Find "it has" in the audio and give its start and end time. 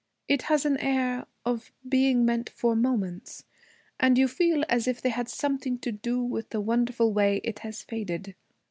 0.27-0.65, 7.43-7.83